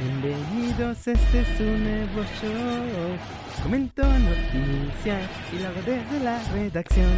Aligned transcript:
Bienvenidos, 0.00 1.08
este 1.08 1.40
es 1.40 1.60
un 1.60 1.82
nuevo 1.82 2.22
show. 2.40 3.18
Comento 3.64 4.04
noticias 4.04 5.28
y 5.52 5.58
lo 5.58 5.68
hago 5.68 5.82
desde 5.82 6.20
la 6.22 6.40
redacción. 6.52 7.10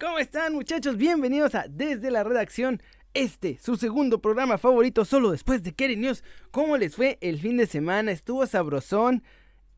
¿Cómo 0.00 0.18
están 0.18 0.52
muchachos? 0.52 0.96
Bienvenidos 0.96 1.54
a 1.54 1.66
Desde 1.68 2.10
la 2.10 2.24
redacción. 2.24 2.82
Este, 3.14 3.56
su 3.62 3.76
segundo 3.76 4.20
programa 4.20 4.58
favorito 4.58 5.04
solo 5.04 5.30
después 5.30 5.62
de 5.62 5.74
Kerry 5.74 5.94
News. 5.94 6.24
¿Cómo 6.50 6.76
les 6.76 6.96
fue 6.96 7.18
el 7.20 7.38
fin 7.38 7.56
de 7.56 7.66
semana? 7.66 8.10
¿Estuvo 8.10 8.44
sabrosón? 8.46 9.22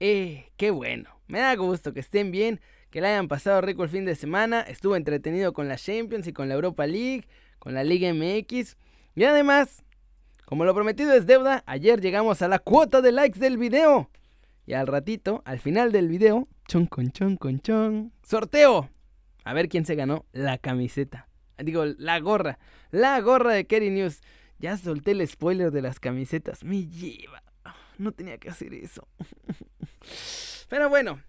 Eh, 0.01 0.51
qué 0.57 0.71
bueno. 0.71 1.11
Me 1.27 1.41
da 1.41 1.55
gusto 1.57 1.93
que 1.93 2.01
estén 2.01 2.31
bien, 2.31 2.59
que 2.89 3.03
la 3.03 3.09
hayan 3.09 3.29
pasado 3.29 3.61
rico 3.61 3.83
el 3.83 3.91
fin 3.91 4.07
de 4.07 4.15
semana. 4.15 4.63
Estuvo 4.63 4.97
entretenido 4.97 5.53
con 5.53 5.69
la 5.69 5.77
Champions 5.77 6.27
y 6.27 6.33
con 6.33 6.49
la 6.49 6.55
Europa 6.55 6.87
League, 6.87 7.29
con 7.59 7.75
la 7.75 7.85
Liga 7.85 8.11
MX. 8.15 8.79
Y 9.15 9.25
además, 9.25 9.84
como 10.55 10.67
lo 10.67 10.73
prometido 10.73 11.13
es 11.15 11.27
deuda, 11.27 11.65
ayer 11.67 12.01
llegamos 12.01 12.41
a 12.41 12.47
la 12.47 12.61
cuota 12.61 13.03
de 13.03 13.11
likes 13.11 13.41
del 13.41 13.59
video. 13.59 14.09
Y 14.67 14.75
al 14.75 14.87
ratito, 14.87 15.43
al 15.45 15.59
final 15.59 15.91
del 15.91 16.07
video, 16.07 16.47
chon 16.69 16.87
con 16.87 17.11
chon 17.11 17.37
con 17.37 17.59
chon, 17.59 18.13
sorteo. 18.23 18.89
A 19.43 19.53
ver 19.53 19.69
quién 19.69 19.85
se 19.85 19.97
ganó 19.97 20.27
la 20.31 20.59
camiseta. 20.59 21.27
Digo, 21.59 21.85
la 21.99 22.21
gorra. 22.21 22.61
La 22.93 23.21
gorra 23.21 23.51
de 23.51 23.67
Kerry 23.67 23.91
News. 23.91 24.21
Ya 24.61 24.77
solté 24.77 25.11
el 25.11 25.27
spoiler 25.27 25.73
de 25.73 25.83
las 25.83 25.99
camisetas. 25.99 26.63
Me 26.63 26.87
lleva. 26.87 27.43
No 27.99 28.13
tenía 28.13 28.39
que 28.39 28.51
hacer 28.51 28.75
eso. 28.75 29.09
Pero 30.69 30.89
bueno, 30.89 31.21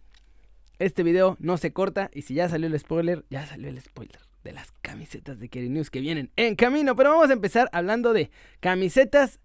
este 0.78 1.02
video 1.02 1.36
no 1.40 1.58
se 1.58 1.74
corta. 1.74 2.12
Y 2.14 2.22
si 2.22 2.36
ya 2.36 2.48
salió 2.48 2.68
el 2.68 2.80
spoiler, 2.80 3.26
ya 3.32 3.48
salió 3.48 3.70
el 3.70 3.82
spoiler 3.82 4.25
de 4.46 4.54
las 4.54 4.72
camisetas 4.82 5.40
de 5.40 5.50
Kerry 5.50 5.70
News 5.70 5.90
que 5.90 6.00
vienen 6.00 6.32
en 6.38 6.56
camino. 6.56 6.96
Pero 6.96 7.10
vamos 7.10 7.30
a 7.30 7.34
empezar 7.34 7.68
hablando 7.74 8.14
de 8.14 8.32
camisetas. 8.62 9.42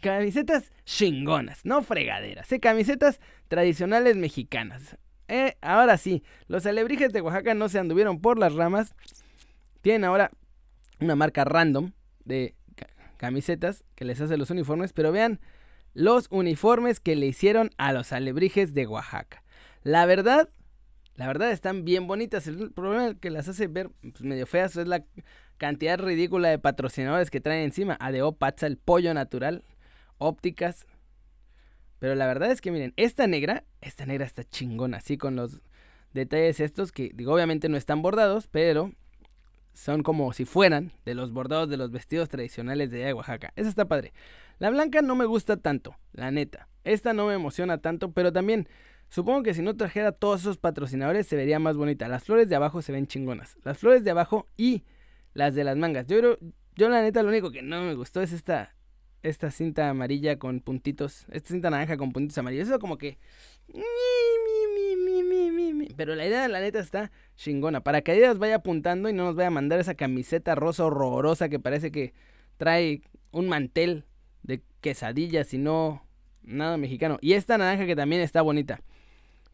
Camisetas 0.00 0.72
chingonas, 0.84 1.64
no 1.64 1.82
fregaderas, 1.82 2.52
¿eh? 2.52 2.60
camisetas 2.60 3.18
tradicionales 3.48 4.16
mexicanas. 4.16 4.98
Eh, 5.26 5.56
ahora 5.62 5.96
sí, 5.96 6.22
los 6.48 6.66
alebrijes 6.66 7.12
de 7.14 7.22
Oaxaca 7.22 7.54
no 7.54 7.70
se 7.70 7.78
anduvieron 7.78 8.20
por 8.20 8.38
las 8.38 8.54
ramas. 8.54 8.94
Tienen 9.80 10.04
ahora 10.04 10.30
una 11.00 11.16
marca 11.16 11.44
random 11.44 11.92
de 12.24 12.54
camisetas 13.16 13.84
que 13.94 14.04
les 14.04 14.20
hace 14.20 14.36
los 14.36 14.50
uniformes, 14.50 14.92
pero 14.92 15.12
vean 15.12 15.40
los 15.94 16.26
uniformes 16.30 17.00
que 17.00 17.16
le 17.16 17.26
hicieron 17.26 17.70
a 17.78 17.92
los 17.92 18.12
alebrijes 18.12 18.74
de 18.74 18.86
Oaxaca. 18.86 19.42
La 19.82 20.04
verdad, 20.04 20.50
la 21.16 21.26
verdad 21.26 21.50
están 21.50 21.84
bien 21.84 22.06
bonitas. 22.06 22.46
El 22.46 22.72
problema 22.72 23.14
que 23.14 23.30
las 23.30 23.48
hace 23.48 23.66
ver 23.66 23.90
pues, 24.00 24.22
medio 24.22 24.46
feas 24.46 24.76
es 24.76 24.86
la 24.86 25.04
cantidad 25.56 25.98
ridícula 25.98 26.48
de 26.48 26.58
patrocinadores 26.58 27.30
que 27.30 27.40
traen 27.40 27.64
encima. 27.64 27.96
Adeo, 28.00 28.32
Patza, 28.32 28.66
el 28.66 28.76
pollo 28.76 29.14
natural, 29.14 29.64
ópticas. 30.18 30.86
Pero 31.98 32.14
la 32.14 32.26
verdad 32.26 32.50
es 32.50 32.60
que 32.60 32.70
miren, 32.70 32.92
esta 32.96 33.26
negra, 33.26 33.64
esta 33.80 34.04
negra 34.04 34.26
está 34.26 34.44
chingona, 34.44 34.98
así 34.98 35.16
con 35.16 35.34
los 35.34 35.62
detalles 36.12 36.60
estos 36.60 36.92
que 36.92 37.10
digo, 37.14 37.32
obviamente 37.32 37.70
no 37.70 37.78
están 37.78 38.02
bordados, 38.02 38.48
pero 38.48 38.92
son 39.72 40.02
como 40.02 40.32
si 40.34 40.44
fueran 40.44 40.92
de 41.04 41.14
los 41.14 41.32
bordados 41.32 41.68
de 41.70 41.78
los 41.78 41.90
vestidos 41.90 42.28
tradicionales 42.28 42.90
de 42.90 43.12
Oaxaca. 43.14 43.52
Esa 43.56 43.70
está 43.70 43.86
padre. 43.86 44.12
La 44.58 44.70
blanca 44.70 45.00
no 45.00 45.14
me 45.14 45.24
gusta 45.24 45.56
tanto, 45.56 45.96
la 46.12 46.30
neta. 46.30 46.68
Esta 46.84 47.14
no 47.14 47.26
me 47.26 47.34
emociona 47.34 47.78
tanto, 47.78 48.12
pero 48.12 48.32
también 48.32 48.68
Supongo 49.08 49.42
que 49.42 49.54
si 49.54 49.62
no 49.62 49.76
trajera 49.76 50.12
todos 50.12 50.40
esos 50.40 50.58
patrocinadores 50.58 51.26
se 51.26 51.36
vería 51.36 51.58
más 51.58 51.76
bonita. 51.76 52.08
Las 52.08 52.24
flores 52.24 52.48
de 52.48 52.56
abajo 52.56 52.82
se 52.82 52.92
ven 52.92 53.06
chingonas. 53.06 53.56
Las 53.64 53.78
flores 53.78 54.04
de 54.04 54.10
abajo 54.10 54.46
y 54.56 54.84
las 55.32 55.54
de 55.54 55.64
las 55.64 55.76
mangas. 55.76 56.06
Yo 56.06 56.18
creo, 56.18 56.38
yo 56.74 56.88
la 56.88 57.02
neta 57.02 57.22
lo 57.22 57.28
único 57.28 57.50
que 57.50 57.62
no 57.62 57.82
me 57.82 57.94
gustó 57.94 58.20
es 58.22 58.32
esta 58.32 58.72
esta 59.22 59.50
cinta 59.50 59.88
amarilla 59.88 60.38
con 60.38 60.60
puntitos, 60.60 61.26
esta 61.30 61.48
cinta 61.48 61.68
naranja 61.68 61.96
con 61.96 62.12
puntitos 62.12 62.38
amarillos. 62.38 62.68
Eso 62.68 62.78
como 62.78 62.96
que 62.96 63.18
pero 65.96 66.14
la 66.14 66.26
idea 66.26 66.42
de 66.42 66.48
la 66.48 66.60
neta 66.60 66.78
está 66.78 67.10
chingona. 67.36 67.82
Para 67.82 68.02
que 68.02 68.12
Adidas 68.12 68.38
vaya 68.38 68.56
apuntando 68.56 69.08
y 69.08 69.12
no 69.12 69.24
nos 69.24 69.34
vaya 69.34 69.48
a 69.48 69.50
mandar 69.50 69.80
esa 69.80 69.94
camiseta 69.94 70.54
rosa 70.54 70.84
horrorosa 70.84 71.48
que 71.48 71.58
parece 71.58 71.90
que 71.90 72.12
trae 72.56 73.02
un 73.32 73.48
mantel 73.48 74.04
de 74.42 74.62
quesadillas 74.80 75.52
y 75.54 75.58
no 75.58 76.06
nada 76.42 76.76
mexicano. 76.76 77.18
Y 77.20 77.32
esta 77.32 77.58
naranja 77.58 77.86
que 77.86 77.96
también 77.96 78.22
está 78.22 78.42
bonita. 78.42 78.80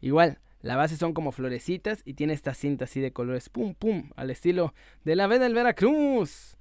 Igual, 0.03 0.39
la 0.59 0.75
base 0.75 0.97
son 0.97 1.13
como 1.13 1.31
florecitas 1.31 2.01
y 2.03 2.15
tiene 2.15 2.33
esta 2.33 2.53
cinta 2.53 2.83
así 2.83 2.99
de 2.99 3.13
colores 3.13 3.47
pum 3.47 3.73
pum, 3.73 4.09
al 4.17 4.31
estilo 4.31 4.73
de 5.05 5.15
la 5.15 5.29
V 5.29 5.39
del 5.39 5.53
Veracruz. 5.53 6.57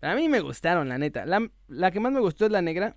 A 0.00 0.14
mí 0.14 0.28
me 0.28 0.38
gustaron, 0.38 0.88
la 0.88 0.96
neta. 0.96 1.26
La, 1.26 1.90
que 1.90 1.98
más 1.98 2.12
me 2.12 2.20
gustó 2.20 2.46
es 2.46 2.52
la 2.52 2.62
negra. 2.62 2.94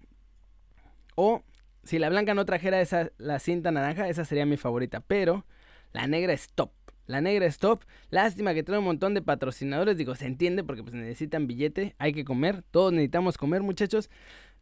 O 1.16 1.42
si 1.82 1.98
la 1.98 2.10
blanca 2.10 2.36
no 2.36 2.46
trajera 2.46 2.80
esa, 2.80 3.10
la 3.18 3.40
cinta 3.40 3.72
naranja, 3.72 4.08
esa 4.08 4.24
sería 4.24 4.46
mi 4.46 4.56
favorita. 4.56 5.00
Pero 5.00 5.48
la 5.94 6.06
negra 6.06 6.34
es 6.34 6.50
top. 6.54 6.70
La 7.08 7.20
negra 7.20 7.48
es 7.48 7.58
top. 7.58 7.84
Lástima 8.12 8.54
que 8.54 8.62
trae 8.62 8.78
un 8.78 8.86
montón 8.86 9.16
de 9.16 9.24
patrocinadores. 9.24 9.98
Digo, 9.98 10.14
se 10.14 10.28
entiende 10.28 10.64
porque 10.64 10.84
pues 10.84 10.94
necesitan 10.94 11.48
billete. 11.48 11.96
Hay 11.98 12.14
que 12.14 12.24
comer. 12.24 12.62
Todos 12.70 12.94
necesitamos 12.94 13.36
comer, 13.36 13.64
muchachos. 13.64 14.12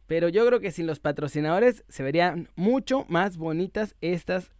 Pero 0.06 0.30
yo 0.30 0.46
creo 0.46 0.60
que 0.60 0.70
sin 0.70 0.86
los 0.86 0.98
patrocinadores 0.98 1.84
se 1.88 2.02
verían 2.02 2.48
mucho 2.56 3.04
más 3.10 3.36
bonitas 3.36 3.96
estas 4.00 4.50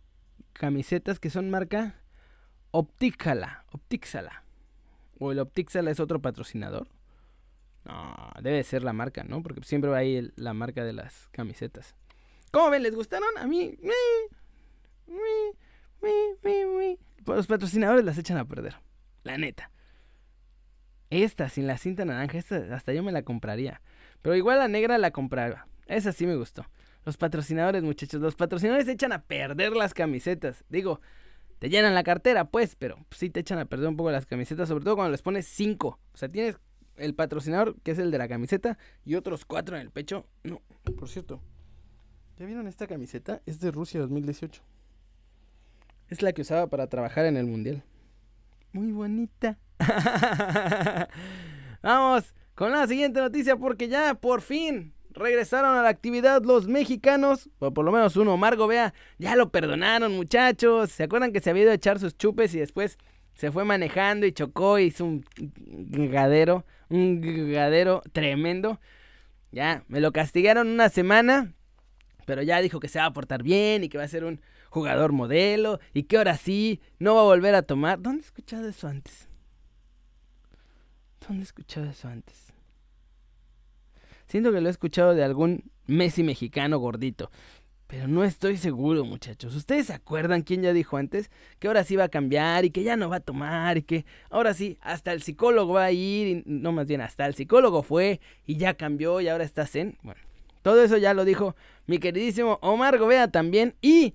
camisetas 0.53 1.19
que 1.19 1.31
son 1.31 1.51
marca 1.51 1.97
Optícala, 2.73 3.65
Optixala. 3.73 4.45
O 5.19 5.33
el 5.33 5.39
Optixala 5.41 5.91
es 5.91 6.01
otro 6.01 6.23
patrocinador. 6.23 6.89
No, 7.85 8.31
debe 8.43 8.63
ser 8.63 8.83
la 8.83 8.93
marca, 8.93 9.25
¿no? 9.25 9.43
Porque 9.43 9.63
siempre 9.65 9.91
va 9.91 9.99
ahí 9.99 10.31
la 10.37 10.55
marca 10.55 10.85
de 10.85 10.93
las 10.93 11.29
camisetas. 11.33 11.95
¿Cómo 12.51 12.71
ven? 12.71 12.83
¿Les 12.83 12.95
gustaron? 12.95 13.29
A 13.39 13.47
mí. 13.47 13.77
Los 17.27 17.47
patrocinadores 17.47 18.05
las 18.05 18.19
echan 18.19 18.39
a 18.39 18.45
perder. 18.45 18.77
La 19.25 19.39
neta. 19.39 19.71
Esta, 21.11 21.49
sin 21.49 21.67
la 21.67 21.77
cinta 21.77 22.05
naranja, 22.05 22.39
esta 22.39 22.57
hasta 22.75 22.93
yo 22.93 23.03
me 23.03 23.13
la 23.13 23.23
compraría. 23.23 23.81
Pero 24.23 24.37
igual 24.37 24.59
la 24.59 24.69
negra 24.69 24.99
la 24.99 25.11
compraba. 25.11 25.67
Esa 25.87 26.13
sí 26.13 26.27
me 26.27 26.37
gustó. 26.37 26.67
Los 27.05 27.17
patrocinadores, 27.17 27.83
muchachos, 27.83 28.21
los 28.21 28.37
patrocinadores 28.37 28.87
echan 28.89 29.13
a 29.13 29.23
perder 29.23 29.73
las 29.73 29.95
camisetas. 29.95 30.65
Digo, 30.69 31.01
te 31.59 31.69
llenan 31.69 31.95
la 31.95 32.03
cartera, 32.03 32.47
pues, 32.47 32.77
pero 32.77 32.99
sí 33.11 33.31
te 33.31 33.41
echan 33.41 33.59
a 33.59 33.65
perder 33.65 33.89
un 33.89 33.97
poco 33.97 34.11
las 34.11 34.27
camisetas, 34.27 34.69
sobre 34.69 34.85
todo 34.85 34.97
cuando 34.97 35.13
les 35.13 35.23
pones 35.23 35.47
cinco. 35.47 35.99
O 36.13 36.17
sea, 36.17 36.29
tienes 36.29 36.59
el 36.97 37.15
patrocinador, 37.15 37.77
que 37.83 37.93
es 37.93 37.99
el 37.99 38.11
de 38.11 38.19
la 38.19 38.29
camiseta, 38.29 38.79
y 39.05 39.15
otros 39.15 39.45
cuatro 39.45 39.77
en 39.77 39.83
el 39.83 39.91
pecho. 39.91 40.27
No, 40.45 40.61
por 40.99 41.09
cierto. 41.09 41.41
¿Ya 42.39 42.47
vieron 42.47 42.67
esta 42.67 42.87
camiseta? 42.87 43.43
Es 43.45 43.61
de 43.61 43.71
Rusia 43.71 44.01
2018. 44.01 44.63
Es 46.09 46.23
la 46.23 46.33
que 46.33 46.43
usaba 46.43 46.67
para 46.69 46.87
trabajar 46.87 47.27
en 47.27 47.37
el 47.37 47.47
mundial. 47.47 47.83
Muy 48.73 48.93
bonita. 48.93 49.59
Vamos 51.83 52.35
con 52.55 52.73
la 52.73 52.87
siguiente 52.87 53.21
noticia 53.21 53.57
porque 53.57 53.89
ya 53.89 54.15
por 54.15 54.43
fin 54.43 54.95
regresaron 55.21 55.77
a 55.77 55.83
la 55.83 55.89
actividad 55.89 56.43
los 56.43 56.67
mexicanos, 56.67 57.49
o 57.59 57.73
por 57.73 57.85
lo 57.85 57.93
menos 57.93 58.17
uno, 58.17 58.37
Margo 58.37 58.67
Vea, 58.67 58.93
ya 59.19 59.37
lo 59.37 59.51
perdonaron 59.51 60.17
muchachos, 60.17 60.91
¿se 60.91 61.05
acuerdan 61.05 61.33
que 61.33 61.41
se 61.41 61.51
había 61.51 61.63
ido 61.65 61.73
a 61.73 61.75
echar 61.75 62.01
sus 62.01 62.17
chupes 62.17 62.55
y 62.55 62.59
después 62.59 62.99
se 63.35 63.53
fue 63.53 63.65
manejando 63.65 64.27
y 64.27 64.33
chocó 64.33 64.79
y 64.79 64.85
hizo 64.85 65.05
un 65.05 65.25
gadero, 66.11 66.65
un 66.89 67.21
gadero 67.53 68.03
tremendo? 68.13 68.81
Ya, 69.53 69.85
me 69.89 70.01
lo 70.01 70.13
castigaron 70.13 70.69
una 70.69 70.89
semana, 70.89 71.55
pero 72.25 72.43
ya 72.43 72.61
dijo 72.61 72.81
que 72.81 72.89
se 72.89 72.99
va 72.99 73.07
a 73.07 73.13
portar 73.13 73.43
bien 73.43 73.85
y 73.85 73.89
que 73.89 73.99
va 73.99 74.05
a 74.05 74.09
ser 74.09 74.25
un 74.25 74.41
jugador 74.71 75.13
modelo 75.13 75.81
y 75.93 76.05
que 76.05 76.17
ahora 76.17 76.37
sí 76.37 76.81
no 76.99 77.17
va 77.17 77.23
a 77.23 77.25
volver 77.25 77.55
a 77.55 77.63
tomar. 77.63 78.01
¿Dónde 78.01 78.23
he 78.23 78.27
escuchado 78.27 78.69
eso 78.69 78.87
antes? 78.89 79.29
¿Dónde 81.27 81.43
he 81.43 81.45
escuchado 81.45 81.91
eso 81.91 82.09
antes? 82.09 82.53
Siento 84.31 84.53
que 84.53 84.61
lo 84.61 84.69
he 84.69 84.71
escuchado 84.71 85.17
de 85.17 85.25
algún 85.25 85.73
Messi 85.87 86.23
mexicano 86.23 86.79
gordito. 86.79 87.33
Pero 87.89 88.07
no 88.07 88.23
estoy 88.23 88.59
seguro, 88.59 89.05
muchachos. 89.05 89.57
¿Ustedes 89.57 89.89
se 89.89 89.93
acuerdan 89.93 90.43
quién 90.43 90.63
ya 90.63 90.73
dijo 90.73 90.99
antes? 90.99 91.33
Que 91.59 91.67
ahora 91.67 91.83
sí 91.83 91.97
va 91.97 92.05
a 92.05 92.09
cambiar 92.09 92.65
y 92.65 92.71
que 92.71 92.85
ya 92.85 92.97
no 92.97 93.09
va 93.09 93.17
a 93.17 93.21
tomar 93.21 93.77
y 93.77 93.83
que 93.83 94.05
ahora 94.31 94.55
sí, 94.55 94.79
hasta 94.83 95.13
el 95.13 95.23
psicólogo 95.23 95.73
va 95.73 95.87
a 95.87 95.91
ir 95.91 96.29
y 96.29 96.43
no 96.47 96.71
más 96.71 96.87
bien, 96.87 97.01
hasta 97.01 97.27
el 97.27 97.35
psicólogo 97.35 97.83
fue 97.83 98.21
y 98.47 98.57
ya 98.57 98.75
cambió 98.75 99.21
y 99.21 99.27
ahora 99.27 99.43
está 99.43 99.67
zen. 99.67 99.99
Bueno, 100.05 100.21
todo 100.63 100.81
eso 100.81 100.97
ya 100.97 101.13
lo 101.13 101.25
dijo 101.25 101.57
mi 101.89 101.99
queridísimo 101.99 102.61
Omar 102.63 102.99
Gobea 102.99 103.33
también 103.33 103.75
y 103.83 104.15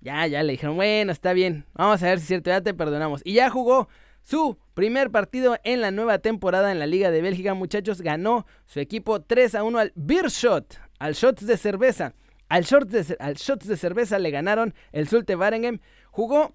ya, 0.00 0.26
ya 0.26 0.42
le 0.42 0.52
dijeron, 0.52 0.76
bueno, 0.76 1.12
está 1.12 1.34
bien, 1.34 1.66
vamos 1.74 2.02
a 2.02 2.06
ver 2.06 2.18
si 2.18 2.22
es 2.22 2.28
cierto, 2.28 2.48
ya 2.48 2.62
te 2.62 2.72
perdonamos. 2.72 3.20
Y 3.26 3.34
ya 3.34 3.50
jugó 3.50 3.90
su 4.22 4.58
primer 4.74 5.10
partido 5.10 5.56
en 5.64 5.80
la 5.80 5.90
nueva 5.90 6.18
temporada 6.18 6.72
en 6.72 6.78
la 6.78 6.86
Liga 6.86 7.10
de 7.10 7.22
Bélgica, 7.22 7.54
muchachos, 7.54 8.00
ganó 8.00 8.46
su 8.66 8.80
equipo 8.80 9.20
3 9.22 9.56
a 9.56 9.64
1 9.64 9.78
al 9.78 9.92
Beer 9.94 10.28
Shot, 10.28 10.80
al 10.98 11.14
Shots 11.14 11.46
de 11.46 11.56
cerveza. 11.56 12.14
Al 12.48 12.64
Shots 12.64 12.90
de, 12.90 13.16
al 13.18 13.34
shots 13.34 13.66
de 13.66 13.76
cerveza 13.76 14.18
le 14.18 14.30
ganaron 14.30 14.74
el 14.92 15.08
Sulte 15.08 15.36
Waregem. 15.36 15.80
Jugó 16.10 16.54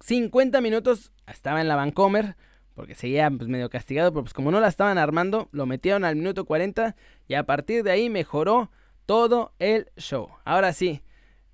50 0.00 0.60
minutos, 0.60 1.12
estaba 1.26 1.60
en 1.60 1.68
la 1.68 1.76
Vancomer, 1.76 2.36
porque 2.74 2.94
seguía 2.94 3.30
pues, 3.30 3.48
medio 3.48 3.68
castigado, 3.68 4.12
pero 4.12 4.24
pues 4.24 4.32
como 4.32 4.50
no 4.50 4.60
la 4.60 4.68
estaban 4.68 4.98
armando, 4.98 5.48
lo 5.52 5.66
metieron 5.66 6.04
al 6.04 6.16
minuto 6.16 6.44
40 6.44 6.96
y 7.28 7.34
a 7.34 7.44
partir 7.44 7.82
de 7.82 7.90
ahí 7.90 8.10
mejoró 8.10 8.70
todo 9.06 9.52
el 9.58 9.90
show. 9.96 10.28
Ahora 10.44 10.72
sí, 10.72 11.02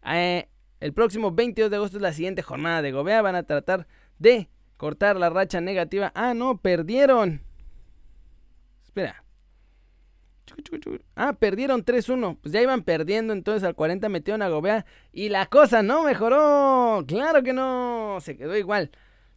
eh, 0.04 0.48
el 0.80 0.92
próximo 0.92 1.32
22 1.32 1.70
de 1.70 1.76
agosto 1.76 1.96
es 1.96 2.02
la 2.02 2.12
siguiente 2.12 2.42
jornada 2.42 2.82
de 2.82 2.92
Gobea. 2.92 3.22
Van 3.22 3.34
a 3.34 3.42
tratar 3.42 3.86
de 4.18 4.48
cortar 4.78 5.16
la 5.16 5.28
racha 5.28 5.60
negativa. 5.60 6.10
Ah, 6.14 6.32
no, 6.32 6.56
perdieron. 6.56 7.42
Espera. 8.84 9.22
Ah, 11.14 11.34
perdieron 11.34 11.84
3-1. 11.84 12.38
Pues 12.40 12.52
ya 12.52 12.62
iban 12.62 12.82
perdiendo, 12.82 13.34
entonces 13.34 13.64
al 13.64 13.74
40 13.74 14.08
metieron 14.08 14.40
a 14.40 14.48
Gobea 14.48 14.86
y 15.12 15.28
la 15.28 15.46
cosa 15.46 15.82
no 15.82 16.04
mejoró. 16.04 17.04
Claro 17.06 17.42
que 17.42 17.52
no, 17.52 18.18
se 18.22 18.36
quedó 18.36 18.56
igual. 18.56 18.90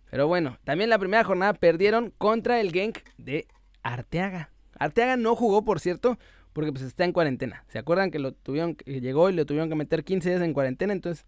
Pero 0.10 0.28
bueno, 0.28 0.58
también 0.64 0.90
la 0.90 1.00
primera 1.00 1.24
jornada 1.24 1.54
perdieron 1.54 2.14
contra 2.18 2.60
el 2.60 2.72
Genk 2.72 3.00
de 3.18 3.48
Arteaga. 3.84 4.52
Arteaga 4.78 5.18
no 5.18 5.36
jugó, 5.36 5.64
por 5.64 5.80
cierto, 5.80 6.18
porque 6.54 6.72
pues 6.72 6.84
está 6.84 7.06
en 7.06 7.14
cuarentena. 7.14 7.64
¿Se 7.70 7.80
acuerdan 7.80 8.12
que 8.12 8.20
lo 8.20 8.34
tuvieron 8.34 8.76
que 8.76 9.00
llegó 9.02 9.30
y 9.30 9.34
le 9.34 9.46
tuvieron 9.46 9.70
que 9.70 9.76
meter 9.76 10.04
15 10.04 10.30
días 10.30 10.42
en 10.42 10.54
cuarentena? 10.54 10.94
Entonces, 10.94 11.26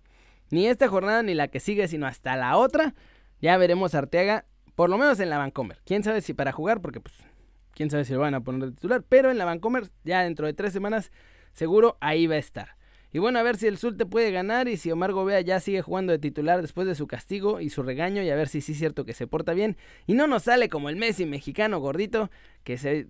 ni 0.50 0.68
esta 0.68 0.88
jornada 0.88 1.24
ni 1.24 1.34
la 1.34 1.48
que 1.48 1.60
sigue, 1.60 1.88
sino 1.88 2.08
hasta 2.08 2.36
la 2.36 2.58
otra, 2.58 2.94
ya 3.44 3.58
veremos 3.58 3.94
a 3.94 3.98
Arteaga, 3.98 4.46
por 4.74 4.90
lo 4.90 4.98
menos 4.98 5.20
en 5.20 5.30
la 5.30 5.38
Vancomer. 5.38 5.78
Quién 5.84 6.02
sabe 6.02 6.22
si 6.22 6.34
para 6.34 6.54
jugar, 6.54 6.80
porque 6.80 7.02
pues 7.02 7.14
quién 7.74 7.90
sabe 7.90 8.06
si 8.06 8.14
lo 8.14 8.20
van 8.20 8.36
a 8.36 8.42
poner 8.42 8.70
de 8.70 8.72
titular, 8.72 9.04
pero 9.04 9.32
en 9.32 9.38
la 9.38 9.44
Vancomer 9.44 9.90
ya 10.06 10.24
dentro 10.24 10.48
de 10.48 10.54
tres 10.54 10.72
semanas 10.72 11.12
seguro 11.52 11.98
ahí 12.00 12.26
va 12.26 12.36
a 12.36 12.38
estar. 12.38 12.78
Y 13.12 13.20
bueno, 13.20 13.40
a 13.40 13.44
ver 13.44 13.58
si 13.58 13.68
el 13.68 13.78
te 13.78 14.06
puede 14.06 14.32
ganar 14.32 14.70
y 14.70 14.78
si 14.78 14.92
Omar 14.92 15.12
Gobea 15.12 15.42
ya 15.42 15.60
sigue 15.60 15.82
jugando 15.82 16.14
de 16.14 16.20
titular 16.20 16.62
después 16.62 16.88
de 16.88 16.96
su 16.96 17.06
castigo 17.06 17.60
y 17.60 17.70
su 17.70 17.84
regaño 17.84 18.24
y 18.24 18.30
a 18.30 18.36
ver 18.36 18.48
si 18.48 18.62
sí 18.62 18.72
es 18.72 18.78
cierto 18.78 19.04
que 19.04 19.14
se 19.14 19.28
porta 19.28 19.54
bien 19.54 19.76
y 20.08 20.14
no 20.14 20.26
nos 20.26 20.44
sale 20.44 20.70
como 20.70 20.88
el 20.88 20.96
Messi 20.96 21.26
mexicano 21.26 21.82
gordito 21.82 22.32
que, 22.64 22.78
se, 22.78 23.08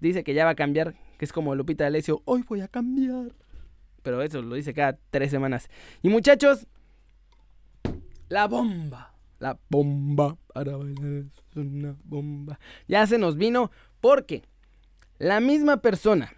dice 0.00 0.22
que 0.22 0.32
ya 0.32 0.44
va 0.44 0.52
a 0.52 0.54
cambiar, 0.54 0.94
que 1.18 1.24
es 1.24 1.32
como 1.32 1.56
Lupita 1.56 1.82
D'Alessio, 1.82 2.22
hoy 2.24 2.44
voy 2.48 2.60
a 2.60 2.68
cambiar. 2.68 3.32
Pero 4.04 4.22
eso 4.22 4.42
lo 4.42 4.54
dice 4.54 4.74
cada 4.74 4.96
tres 5.10 5.32
semanas. 5.32 5.68
Y 6.02 6.08
muchachos, 6.08 6.68
la 8.28 8.46
bomba, 8.46 9.11
la 9.42 9.58
bomba 9.68 10.36
para 10.54 10.76
bailar 10.76 11.24
es 11.26 11.56
una 11.56 11.96
bomba. 12.04 12.58
Ya 12.88 13.06
se 13.06 13.18
nos 13.18 13.36
vino 13.36 13.70
porque 14.00 14.42
la 15.18 15.40
misma 15.40 15.82
persona 15.82 16.32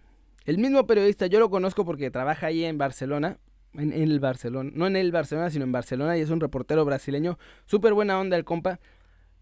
el 0.44 0.58
mismo 0.58 0.86
periodista, 0.86 1.26
yo 1.26 1.40
lo 1.40 1.48
conozco 1.48 1.86
porque 1.86 2.10
trabaja 2.10 2.48
ahí 2.48 2.64
en 2.64 2.76
Barcelona, 2.76 3.38
en, 3.72 3.92
el 3.92 4.20
Barcelona, 4.20 4.70
no 4.74 4.86
en 4.86 4.96
el 4.96 5.10
Barcelona, 5.10 5.50
sino 5.50 5.64
en 5.64 5.72
Barcelona, 5.72 6.18
y 6.18 6.20
es 6.20 6.28
un 6.28 6.40
reportero 6.40 6.84
brasileño, 6.84 7.38
súper 7.64 7.94
buena 7.94 8.20
onda 8.20 8.36
el 8.36 8.44
compa. 8.44 8.78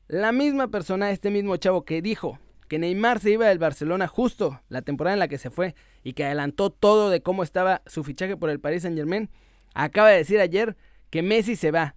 La 0.06 0.30
misma 0.30 0.68
persona, 0.68 1.10
este 1.10 1.30
mismo 1.30 1.56
chavo 1.56 1.84
que 1.84 2.02
dijo 2.02 2.38
que 2.68 2.78
Neymar 2.78 3.18
se 3.18 3.32
iba 3.32 3.48
del 3.48 3.58
Barcelona 3.58 4.06
justo 4.06 4.60
la 4.68 4.82
temporada 4.82 5.14
en 5.14 5.18
la 5.18 5.28
que 5.28 5.38
se 5.38 5.50
fue 5.50 5.74
y 6.04 6.12
que 6.12 6.24
adelantó 6.24 6.70
todo 6.70 7.10
de 7.10 7.20
cómo 7.20 7.42
estaba 7.42 7.82
su 7.86 8.04
fichaje 8.04 8.36
por 8.36 8.48
el 8.48 8.60
Paris 8.60 8.82
Saint 8.82 8.96
Germain, 8.96 9.28
acaba 9.74 10.08
de 10.08 10.18
decir 10.18 10.38
ayer 10.38 10.76
que 11.10 11.22
Messi 11.22 11.56
se 11.56 11.72
va. 11.72 11.96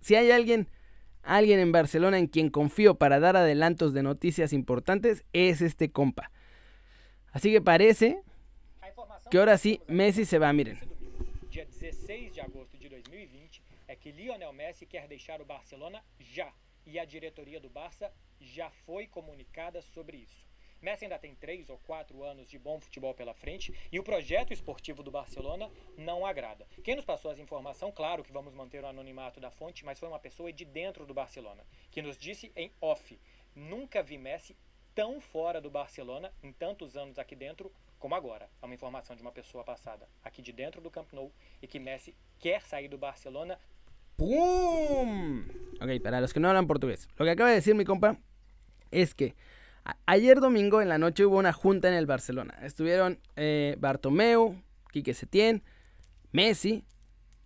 Si 0.00 0.14
hay 0.14 0.30
alguien, 0.30 0.68
alguien 1.22 1.60
en 1.60 1.72
Barcelona 1.72 2.18
en 2.18 2.26
quien 2.26 2.50
confío 2.50 2.96
para 2.96 3.20
dar 3.20 3.36
adelantos 3.36 3.92
de 3.92 4.02
noticias 4.02 4.52
importantes, 4.52 5.24
es 5.32 5.60
este 5.60 5.90
compa. 5.90 6.30
Así 7.32 7.52
que 7.52 7.60
parece 7.60 8.22
que 9.30 9.38
ahora 9.38 9.56
sí 9.58 9.80
Messi 9.86 10.24
se 10.24 10.38
va, 10.38 10.52
miren. 10.52 10.78
Dia 11.50 11.64
16 11.64 12.34
de 12.34 12.40
agosto 12.40 12.78
de 12.78 12.88
2020 12.88 13.62
é 13.88 13.96
que 13.96 14.12
Lionel 14.12 14.52
Messi 14.52 14.86
quer 14.86 15.06
deixar 15.08 15.40
o 15.40 15.44
Barcelona 15.44 16.02
já 16.18 16.52
e 16.86 16.98
a 16.98 17.04
diretoria 17.04 17.60
do 17.60 17.68
Barça 17.68 18.10
já 18.40 18.70
foi 18.86 19.06
comunicada 19.06 19.82
sobre 19.82 20.16
isso. 20.18 20.49
Messi 20.82 21.04
ainda 21.04 21.18
tem 21.18 21.34
três 21.34 21.68
ou 21.68 21.78
quatro 21.78 22.22
anos 22.22 22.48
de 22.48 22.58
bom 22.58 22.80
futebol 22.80 23.14
pela 23.14 23.34
frente 23.34 23.74
e 23.92 23.98
o 23.98 24.02
projeto 24.02 24.52
esportivo 24.52 25.02
do 25.02 25.10
Barcelona 25.10 25.70
não 25.96 26.24
agrada. 26.24 26.66
Quem 26.82 26.96
nos 26.96 27.04
passou 27.04 27.30
essa 27.30 27.42
informação, 27.42 27.92
claro 27.92 28.22
que 28.22 28.32
vamos 28.32 28.54
manter 28.54 28.82
o 28.82 28.86
anonimato 28.86 29.40
da 29.40 29.50
fonte, 29.50 29.84
mas 29.84 29.98
foi 29.98 30.08
uma 30.08 30.18
pessoa 30.18 30.52
de 30.52 30.64
dentro 30.64 31.04
do 31.04 31.12
Barcelona 31.12 31.64
que 31.90 32.00
nos 32.00 32.16
disse 32.16 32.50
em 32.56 32.72
off: 32.80 33.18
nunca 33.54 34.02
vi 34.02 34.16
Messi 34.16 34.56
tão 34.94 35.20
fora 35.20 35.60
do 35.60 35.70
Barcelona 35.70 36.32
em 36.42 36.52
tantos 36.52 36.96
anos 36.96 37.18
aqui 37.18 37.36
dentro 37.36 37.72
como 37.98 38.14
agora. 38.14 38.48
É 38.62 38.66
uma 38.66 38.74
informação 38.74 39.14
de 39.14 39.22
uma 39.22 39.30
pessoa 39.30 39.62
passada 39.62 40.08
aqui 40.24 40.40
de 40.40 40.52
dentro 40.52 40.80
do 40.80 40.90
Camp 40.90 41.12
Nou 41.12 41.30
e 41.62 41.66
que 41.66 41.78
Messi 41.78 42.16
quer 42.38 42.62
sair 42.62 42.88
do 42.88 42.96
Barcelona. 42.96 43.58
¡Pum! 44.16 45.44
Ok, 45.80 46.00
para 46.00 46.20
los 46.20 46.32
que 46.32 46.40
no 46.40 46.48
hablan 46.48 46.66
portugués. 46.66 47.08
Lo 47.18 47.24
que 47.24 47.30
acaba 47.30 47.50
de 47.50 47.56
decir 47.56 47.74
mi 47.74 47.84
compa 47.84 48.16
es 48.90 49.14
que 49.14 49.34
ayer 50.06 50.40
domingo 50.40 50.80
en 50.80 50.88
la 50.88 50.98
noche 50.98 51.24
hubo 51.24 51.38
una 51.38 51.52
junta 51.52 51.88
en 51.88 51.94
el 51.94 52.06
Barcelona. 52.06 52.58
Estuvieron 52.62 53.18
eh, 53.36 53.76
Bartomeu, 53.78 54.56
Quique 54.92 55.14
Setién, 55.14 55.62
Messi 56.32 56.84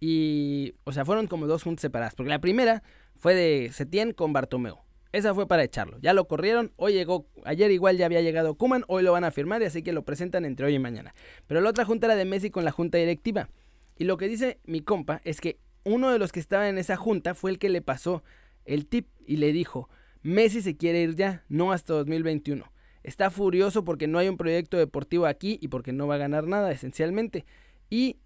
y... 0.00 0.74
O 0.84 0.92
sea, 0.92 1.04
fueron 1.04 1.26
como 1.26 1.46
dos 1.46 1.62
juntas 1.62 1.82
separadas. 1.82 2.14
Porque 2.14 2.30
la 2.30 2.40
primera 2.40 2.82
fue 3.16 3.34
de 3.34 3.70
Setién 3.72 4.12
con 4.12 4.32
Bartomeu. 4.32 4.78
Esa 5.12 5.32
fue 5.32 5.46
para 5.46 5.62
echarlo. 5.62 5.96
Ya 6.00 6.12
lo 6.12 6.26
corrieron. 6.26 6.72
Hoy 6.74 6.92
llegó. 6.92 7.28
Ayer 7.44 7.70
igual 7.70 7.96
ya 7.96 8.06
había 8.06 8.20
llegado 8.20 8.56
Kuman. 8.56 8.84
Hoy 8.88 9.04
lo 9.04 9.12
van 9.12 9.22
a 9.22 9.30
firmar 9.30 9.62
y 9.62 9.66
así 9.66 9.82
que 9.82 9.92
lo 9.92 10.04
presentan 10.04 10.44
entre 10.44 10.66
hoy 10.66 10.74
y 10.74 10.80
mañana. 10.80 11.14
Pero 11.46 11.60
la 11.60 11.70
otra 11.70 11.84
junta 11.84 12.06
era 12.06 12.16
de 12.16 12.24
Messi 12.24 12.50
con 12.50 12.64
la 12.64 12.72
junta 12.72 12.98
directiva. 12.98 13.48
Y 13.96 14.04
lo 14.04 14.16
que 14.16 14.26
dice 14.26 14.58
mi 14.64 14.80
compa 14.80 15.20
es 15.22 15.40
que 15.40 15.60
uno 15.84 16.10
de 16.10 16.18
los 16.18 16.32
que 16.32 16.40
estaba 16.40 16.68
en 16.68 16.78
esa 16.78 16.96
junta 16.96 17.34
fue 17.36 17.52
el 17.52 17.60
que 17.60 17.68
le 17.68 17.80
pasó 17.80 18.24
el 18.64 18.88
tip 18.88 19.06
y 19.24 19.36
le 19.36 19.52
dijo: 19.52 19.88
Messi 20.24 20.62
se 20.62 20.76
quiere 20.76 21.02
ir 21.02 21.16
ya, 21.16 21.44
no 21.50 21.70
hasta 21.70 21.92
2021. 21.92 22.64
Está 23.02 23.30
furioso 23.30 23.84
porque 23.84 24.06
no 24.08 24.18
hay 24.18 24.28
un 24.28 24.38
proyecto 24.38 24.78
deportivo 24.78 25.26
aquí 25.26 25.58
y 25.60 25.68
porque 25.68 25.92
no 25.92 26.06
va 26.06 26.14
a 26.14 26.18
ganar 26.18 26.46
nada, 26.46 26.72
esencialmente. 26.72 27.44
Y 27.90 28.16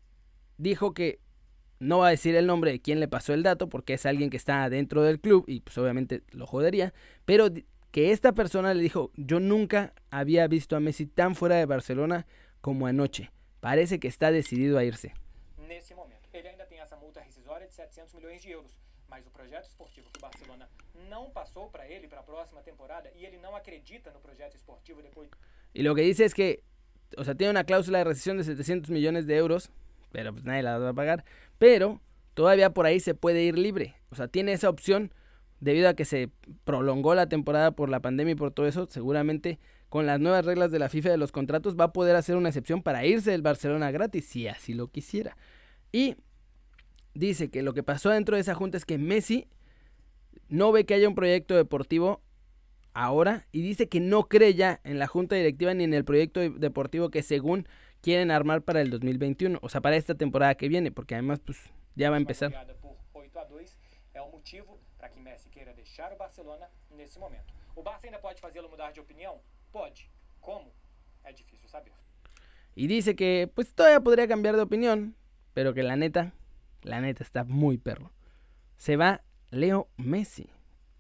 dijo 0.58 0.94
que 0.94 1.18
no 1.80 1.98
va 1.98 2.06
a 2.06 2.10
decir 2.10 2.36
el 2.36 2.46
nombre 2.46 2.70
de 2.70 2.80
quién 2.80 3.00
le 3.00 3.08
pasó 3.08 3.34
el 3.34 3.42
dato 3.42 3.68
porque 3.68 3.94
es 3.94 4.06
alguien 4.06 4.30
que 4.30 4.36
está 4.36 4.70
dentro 4.70 5.02
del 5.02 5.20
club 5.20 5.44
y 5.48 5.60
pues 5.60 5.76
obviamente 5.76 6.22
lo 6.30 6.46
jodería, 6.46 6.94
pero 7.24 7.48
que 7.90 8.12
esta 8.12 8.32
persona 8.32 8.74
le 8.74 8.82
dijo, 8.82 9.10
yo 9.16 9.40
nunca 9.40 9.92
había 10.10 10.46
visto 10.46 10.76
a 10.76 10.80
Messi 10.80 11.06
tan 11.06 11.34
fuera 11.34 11.56
de 11.56 11.66
Barcelona 11.66 12.26
como 12.60 12.86
anoche. 12.86 13.32
Parece 13.58 13.98
que 13.98 14.06
está 14.06 14.30
decidido 14.30 14.78
a 14.78 14.84
irse. 14.84 15.14
Momento, 15.58 16.64
tem 16.68 16.80
essa 16.80 16.96
multa 16.96 17.20
rescisória 17.20 17.66
de 17.66 17.72
700 17.72 18.14
milhões 18.14 18.42
de 18.42 18.50
euros, 18.50 18.78
mas 19.08 19.26
o 19.26 19.30
projeto 19.30 19.66
esportivo 19.66 20.08
que 20.12 20.20
Barcelona 20.20 20.68
não 21.08 21.30
passou 21.30 21.70
para 21.70 21.88
ele 21.88 22.08
para 22.08 22.20
a 22.20 22.22
próxima 22.22 22.62
temporada 22.62 23.10
y 23.14 23.24
ele 23.24 23.38
não 23.38 23.56
acredita 23.56 24.10
no 24.10 24.20
projeto 24.20 24.56
esportivo 24.56 25.02
depois. 25.02 25.30
Y 25.74 25.82
lo 25.82 25.94
que 25.94 26.02
dice 26.02 26.24
es 26.24 26.34
que, 26.34 26.62
o 27.16 27.24
sea, 27.24 27.34
tiene 27.34 27.50
una 27.50 27.64
cláusula 27.64 27.98
de 27.98 28.04
rescisión 28.04 28.36
de 28.38 28.44
700 28.44 28.90
millones 28.90 29.26
de 29.26 29.36
euros 29.36 29.70
pero 30.10 30.32
pues 30.32 30.44
nadie 30.44 30.62
la 30.62 30.78
va 30.78 30.90
a 30.90 30.94
pagar. 30.94 31.24
Pero 31.58 32.00
todavía 32.34 32.70
por 32.70 32.86
ahí 32.86 33.00
se 33.00 33.14
puede 33.14 33.42
ir 33.42 33.58
libre. 33.58 33.96
O 34.10 34.16
sea, 34.16 34.28
tiene 34.28 34.52
esa 34.52 34.68
opción 34.68 35.12
debido 35.60 35.88
a 35.88 35.94
que 35.94 36.04
se 36.04 36.30
prolongó 36.64 37.14
la 37.14 37.28
temporada 37.28 37.72
por 37.72 37.88
la 37.88 38.00
pandemia 38.00 38.32
y 38.32 38.36
por 38.36 38.52
todo 38.52 38.66
eso. 38.66 38.86
Seguramente 38.90 39.58
con 39.88 40.06
las 40.06 40.20
nuevas 40.20 40.44
reglas 40.44 40.70
de 40.70 40.78
la 40.78 40.88
FIFA 40.88 41.10
de 41.10 41.16
los 41.16 41.32
contratos 41.32 41.76
va 41.76 41.84
a 41.84 41.92
poder 41.92 42.16
hacer 42.16 42.36
una 42.36 42.48
excepción 42.48 42.82
para 42.82 43.06
irse 43.06 43.30
del 43.30 43.42
Barcelona 43.42 43.90
gratis 43.90 44.26
si 44.26 44.48
así 44.48 44.74
lo 44.74 44.88
quisiera. 44.88 45.36
Y 45.92 46.16
dice 47.14 47.50
que 47.50 47.62
lo 47.62 47.74
que 47.74 47.82
pasó 47.82 48.10
dentro 48.10 48.36
de 48.36 48.42
esa 48.42 48.54
junta 48.54 48.76
es 48.76 48.84
que 48.84 48.98
Messi 48.98 49.48
no 50.48 50.72
ve 50.72 50.86
que 50.86 50.94
haya 50.94 51.08
un 51.08 51.14
proyecto 51.14 51.54
deportivo 51.56 52.22
ahora 52.94 53.46
y 53.52 53.62
dice 53.62 53.88
que 53.88 54.00
no 54.00 54.28
cree 54.28 54.54
ya 54.54 54.80
en 54.84 54.98
la 54.98 55.06
junta 55.06 55.36
directiva 55.36 55.74
ni 55.74 55.84
en 55.84 55.94
el 55.94 56.04
proyecto 56.04 56.40
deportivo 56.40 57.10
que 57.10 57.22
según 57.22 57.68
quieren 58.00 58.30
armar 58.30 58.62
para 58.62 58.80
el 58.80 58.90
2021, 58.90 59.58
o 59.60 59.68
sea, 59.68 59.80
para 59.80 59.96
esta 59.96 60.14
temporada 60.14 60.54
que 60.54 60.68
viene, 60.68 60.90
porque 60.90 61.14
además 61.14 61.40
pues 61.40 61.58
ya 61.94 62.10
va 62.10 62.16
a 62.16 62.20
empezar. 62.20 62.52
Y 72.74 72.86
dice 72.86 73.16
que 73.16 73.50
pues 73.52 73.74
todavía 73.74 74.00
podría 74.00 74.28
cambiar 74.28 74.56
de 74.56 74.62
opinión, 74.62 75.16
pero 75.54 75.74
que 75.74 75.82
la 75.82 75.96
neta, 75.96 76.32
la 76.82 77.00
neta 77.00 77.22
está 77.22 77.44
muy 77.44 77.78
perro. 77.78 78.12
Se 78.76 78.96
va 78.96 79.22
Leo 79.50 79.88
Messi. 79.96 80.48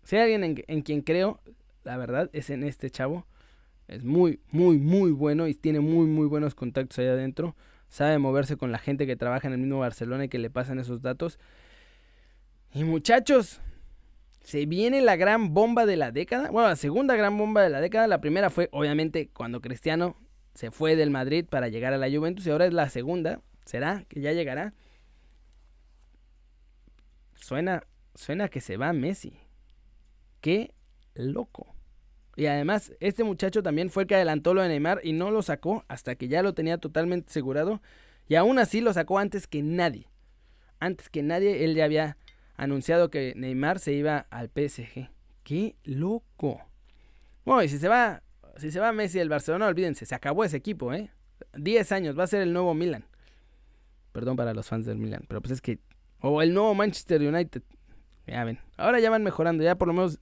Si 0.04 0.16
hay 0.16 0.22
alguien 0.22 0.44
en, 0.44 0.64
en 0.66 0.82
quien 0.82 1.02
creo, 1.02 1.40
la 1.84 1.96
verdad, 1.96 2.30
es 2.32 2.50
en 2.50 2.64
este 2.64 2.90
chavo. 2.90 3.26
Es 3.88 4.04
muy, 4.04 4.40
muy, 4.50 4.78
muy 4.78 5.12
bueno 5.12 5.48
y 5.48 5.54
tiene 5.54 5.80
muy, 5.80 6.06
muy 6.06 6.26
buenos 6.26 6.54
contactos 6.54 6.98
ahí 6.98 7.06
adentro. 7.06 7.56
Sabe 7.88 8.18
moverse 8.18 8.56
con 8.56 8.70
la 8.70 8.78
gente 8.78 9.06
que 9.06 9.16
trabaja 9.16 9.48
en 9.48 9.54
el 9.54 9.60
mismo 9.60 9.78
Barcelona 9.78 10.24
y 10.24 10.28
que 10.28 10.38
le 10.38 10.50
pasan 10.50 10.78
esos 10.78 11.00
datos. 11.00 11.38
Y 12.74 12.84
muchachos, 12.84 13.60
se 14.42 14.66
viene 14.66 15.00
la 15.00 15.16
gran 15.16 15.54
bomba 15.54 15.86
de 15.86 15.96
la 15.96 16.12
década. 16.12 16.50
Bueno, 16.50 16.68
la 16.68 16.76
segunda 16.76 17.16
gran 17.16 17.36
bomba 17.38 17.62
de 17.62 17.70
la 17.70 17.80
década. 17.80 18.06
La 18.06 18.20
primera 18.20 18.50
fue, 18.50 18.68
obviamente, 18.72 19.30
cuando 19.32 19.60
Cristiano 19.60 20.16
se 20.54 20.70
fue 20.70 20.96
del 20.96 21.10
Madrid 21.10 21.46
para 21.48 21.68
llegar 21.68 21.94
a 21.94 21.98
la 21.98 22.10
Juventus. 22.10 22.46
Y 22.46 22.50
ahora 22.50 22.66
es 22.66 22.74
la 22.74 22.90
segunda. 22.90 23.40
¿Será 23.64 24.04
que 24.08 24.20
ya 24.20 24.32
llegará? 24.32 24.74
Suena, 27.40 27.84
suena 28.14 28.48
que 28.48 28.60
se 28.60 28.76
va 28.76 28.92
Messi. 28.92 29.38
Qué 30.40 30.74
loco. 31.14 31.74
Y 32.36 32.46
además, 32.46 32.92
este 33.00 33.24
muchacho 33.24 33.62
también 33.62 33.90
fue 33.90 34.06
que 34.06 34.14
adelantó 34.14 34.54
lo 34.54 34.62
de 34.62 34.68
Neymar 34.68 35.00
y 35.02 35.12
no 35.12 35.30
lo 35.30 35.42
sacó 35.42 35.84
hasta 35.88 36.14
que 36.14 36.28
ya 36.28 36.42
lo 36.42 36.54
tenía 36.54 36.78
totalmente 36.78 37.30
asegurado. 37.30 37.82
Y 38.28 38.36
aún 38.36 38.58
así 38.58 38.80
lo 38.80 38.92
sacó 38.92 39.18
antes 39.18 39.46
que 39.46 39.62
nadie. 39.62 40.06
Antes 40.78 41.08
que 41.08 41.22
nadie, 41.22 41.64
él 41.64 41.74
ya 41.74 41.84
había 41.84 42.16
anunciado 42.56 43.10
que 43.10 43.32
Neymar 43.36 43.80
se 43.80 43.92
iba 43.92 44.26
al 44.30 44.50
PSG. 44.50 45.10
¡Qué 45.42 45.76
loco! 45.82 46.60
Bueno, 47.44 47.62
y 47.62 47.68
si 47.68 47.78
se 47.78 47.88
va, 47.88 48.22
si 48.56 48.70
se 48.70 48.78
va 48.78 48.92
Messi 48.92 49.18
del 49.18 49.28
Barcelona, 49.28 49.66
olvídense, 49.66 50.06
se 50.06 50.14
acabó 50.14 50.44
ese 50.44 50.58
equipo, 50.58 50.92
¿eh? 50.92 51.10
10 51.54 51.92
años, 51.92 52.18
va 52.18 52.24
a 52.24 52.28
ser 52.28 52.42
el 52.42 52.52
nuevo 52.52 52.74
Milan. 52.74 53.04
Perdón 54.12 54.36
para 54.36 54.54
los 54.54 54.66
fans 54.66 54.84
del 54.84 54.98
Milan, 54.98 55.24
pero 55.26 55.40
pues 55.40 55.52
es 55.52 55.60
que... 55.60 55.78
O 56.20 56.42
el 56.42 56.54
nuevo 56.54 56.74
Manchester 56.74 57.22
United. 57.22 57.62
Ya 58.26 58.44
ven. 58.44 58.58
Ahora 58.76 59.00
ya 59.00 59.10
van 59.10 59.22
mejorando, 59.22 59.64
ya 59.64 59.76
por 59.76 59.88
lo 59.88 59.94
menos 59.94 60.18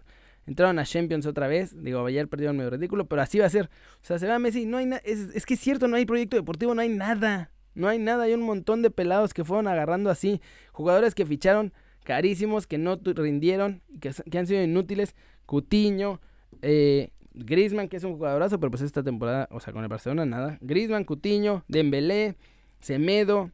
entraron 0.47 0.79
a 0.79 0.85
Champions 0.85 1.27
otra 1.27 1.49
vez. 1.49 1.75
Digo, 1.83 2.05
ayer 2.07 2.29
perdieron 2.29 2.57
medio 2.57 2.71
ridículo, 2.71 3.07
pero 3.07 3.23
así 3.23 3.39
va 3.39 3.47
a 3.47 3.51
ser. 3.51 3.67
O 4.01 4.05
sea, 4.05 4.19
se 4.19 4.27
va 4.27 4.39
Messi, 4.39 4.67
no 4.67 4.79
hay. 4.79 4.89
Es, 5.05 5.21
es, 5.35 5.47
que 5.47 5.55
es 5.55 5.61
cierto, 5.61 5.89
no 5.89 5.97
hay 5.97 6.07
proyecto 6.07 6.37
deportivo, 6.37 6.75
no 6.75 6.83
hay 6.83 6.89
nada. 6.89 7.51
No 7.75 7.89
hay 7.89 7.99
nada, 7.99 8.25
hay 8.25 8.33
un 8.33 8.43
montón 8.43 8.81
de 8.81 8.91
pelados 8.91 9.35
que 9.35 9.45
fueron 9.45 9.69
agarrando 9.69 10.09
así. 10.09 10.41
Jugadores 10.73 11.15
que 11.15 11.27
ficharon 11.27 11.75
carísimos, 12.05 12.67
que 12.67 12.79
no 12.79 12.99
rindieron, 13.03 13.83
que, 14.01 14.13
que 14.31 14.39
han 14.39 14.47
sido 14.47 14.63
inútiles. 14.63 15.15
Cutiño, 15.45 16.21
eh, 16.63 17.11
Griezmann, 17.35 17.89
que 17.89 17.99
es 17.99 18.05
un 18.05 18.15
jugadorazo, 18.15 18.59
pero 18.59 18.71
pues 18.71 18.83
esta 18.83 19.03
temporada, 19.03 19.49
o 19.51 19.61
sea, 19.61 19.73
con 19.73 19.83
el 19.83 19.89
Barcelona 19.89 20.25
nada. 20.25 20.59
Griezmann, 20.63 21.05
Cutiño, 21.05 21.65
Dembélé, 21.69 22.37
Semedo. 22.81 23.51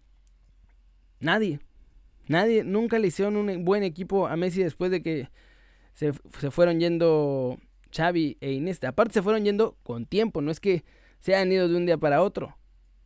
Nadie. 1.21 1.61
Nadie, 2.29 2.65
nunca 2.65 2.99
le 2.99 3.09
hicieron 3.09 3.37
un 3.37 3.65
buen 3.65 3.83
equipo 3.83 4.27
a 4.27 4.37
Messi 4.37 4.63
después 4.63 4.91
de 4.91 5.03
que 5.03 5.29
se, 5.95 6.13
fueron 6.13 6.81
yendo 6.81 7.59
Xavi 7.95 8.39
e 8.41 8.53
Inés. 8.53 8.83
Aparte 8.85 9.15
se 9.15 9.23
fueron 9.23 9.45
yendo 9.45 9.77
con 9.83 10.07
tiempo, 10.07 10.41
no 10.41 10.51
es 10.51 10.61
que 10.61 10.85
se 11.21 11.35
hayan 11.35 11.53
ido 11.53 11.69
de 11.69 11.77
un 11.77 11.87
día 11.87 11.99
para 11.99 12.23
otro. 12.23 12.57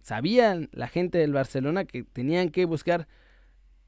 Sabían 0.03 0.69
la 0.73 0.87
gente 0.87 1.19
del 1.19 1.33
Barcelona 1.33 1.85
que 1.85 2.05
tenían 2.05 2.51
que 2.51 2.65
buscar 2.65 3.09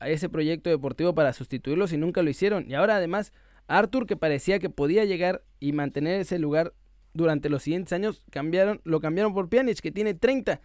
a 0.01 0.09
ese 0.09 0.29
proyecto 0.29 0.71
deportivo 0.71 1.15
para 1.15 1.33
sustituirlos 1.33 1.93
y 1.93 1.97
nunca 1.97 2.23
lo 2.23 2.31
hicieron. 2.31 2.69
Y 2.69 2.75
ahora 2.75 2.97
además, 2.97 3.33
Arthur, 3.69 4.07
que 4.07 4.17
parecía 4.17 4.59
que 4.59 4.71
podía 4.71 5.05
llegar 5.05 5.43
y 5.61 5.73
mantener 5.73 6.21
ese 6.21 6.39
lugar 6.39 6.75
durante 7.15 7.49
los 7.49 7.63
siguientes 7.63 7.93
años, 7.93 8.23
cambiaron, 8.31 8.81
lo 8.85 9.01
cambiaron 9.01 9.35
por 9.35 9.49
Pjanic, 9.49 9.81
que 9.81 9.93
tiene 9.93 10.15
30. 10.15 10.61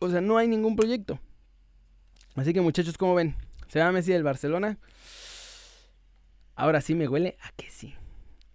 O 0.00 0.08
sea, 0.08 0.20
no 0.20 0.38
hay 0.38 0.48
ningún 0.48 0.76
proyecto. 0.76 1.20
Así 2.34 2.52
que 2.52 2.60
muchachos, 2.60 2.96
¿cómo 2.96 3.14
ven? 3.14 3.34
¿Se 3.70 3.78
va 3.78 3.92
Messi 3.92 4.10
del 4.10 4.24
Barcelona? 4.24 4.78
Ahora 6.56 6.80
sí 6.80 6.96
me 6.96 7.06
huele 7.06 7.36
a 7.40 7.52
que 7.52 7.70
sí. 7.70 7.94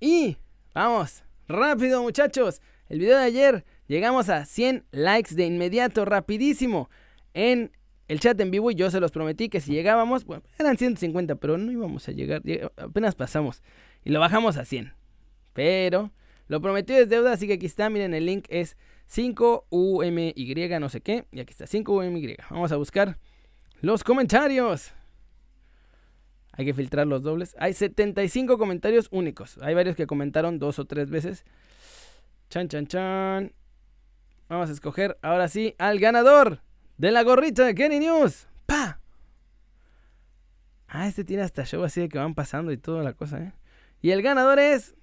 Y 0.01 0.36
vamos, 0.74 1.24
rápido 1.48 2.03
muchachos. 2.03 2.62
El 2.89 3.00
video 3.00 3.17
de 3.17 3.24
ayer 3.24 3.65
llegamos 3.88 4.27
a 4.27 4.43
100 4.43 4.84
likes 4.91 5.34
de 5.34 5.45
inmediato, 5.45 6.03
rapidísimo. 6.03 6.89
En 7.34 7.72
el 8.10 8.19
chat 8.19 8.38
en 8.41 8.51
vivo 8.51 8.72
y 8.72 8.75
yo 8.75 8.91
se 8.91 9.00
los 9.00 9.12
prometí 9.12 9.48
que 9.48 9.62
si 9.62 9.72
llegábamos, 9.72 10.25
bueno, 10.25 10.43
eran 10.60 10.77
150, 10.77 11.36
pero 11.36 11.57
no 11.57 11.72
íbamos 11.72 12.10
a 12.10 12.12
llegar, 12.12 12.41
apenas 12.75 13.15
pasamos 13.15 13.63
y 14.03 14.10
lo 14.10 14.19
bajamos 14.19 14.57
a 14.57 14.65
100. 14.65 14.91
Pero 15.53 16.12
lo 16.50 16.60
prometido 16.60 17.00
es 17.00 17.07
deuda, 17.07 17.31
así 17.31 17.48
que 17.48 17.53
aquí 17.53 17.67
está, 17.67 17.89
miren, 17.89 18.13
el 18.13 18.25
link 18.25 18.48
es 18.50 18.75
5UMY, 19.10 20.77
no 20.77 20.89
sé 20.89 21.00
qué, 21.00 21.25
y 21.31 21.39
aquí 21.39 21.51
está 21.51 21.67
5UMY. 21.67 22.36
Vamos 22.50 22.74
a 22.74 22.75
buscar 22.75 23.17
los 23.79 24.03
comentarios. 24.03 24.93
Hay 26.58 26.66
que 26.66 26.74
filtrar 26.74 27.08
los 27.08 27.22
dobles. 27.22 27.56
Hay 27.60 27.74
75 27.74 28.58
comentarios 28.58 29.08
únicos. 29.12 29.58
Hay 29.62 29.74
varios 29.74 29.96
que 29.96 30.08
comentaron 30.08 30.58
dos 30.58 30.80
o 30.80 30.86
tres 30.86 31.10
veces. 31.10 31.44
Chan, 32.50 32.70
chan, 32.70 32.88
chan. 32.88 33.54
Vamos 34.48 34.70
a 34.70 34.74
escoger 34.74 35.18
ahora 35.22 35.48
sí 35.48 35.76
al 35.78 36.00
ganador 36.00 36.62
de 36.98 37.12
la 37.12 37.24
gorrita 37.24 37.66
de 37.66 37.76
Kenny 37.76 38.00
News. 38.00 38.48
¡Pa! 38.66 39.00
Ah, 40.88 41.08
este 41.08 41.24
tiene 41.26 41.44
hasta 41.44 41.66
show 41.66 41.84
así 41.84 42.02
de 42.02 42.10
que 42.10 42.18
van 42.18 42.36
pasando 42.36 42.72
y 42.72 42.78
toda 42.78 43.04
la 43.04 43.14
cosa, 43.14 43.40
¿eh? 43.40 43.54
Y 44.02 44.12
el 44.12 44.22
ganador 44.22 44.60
es. 44.60 44.96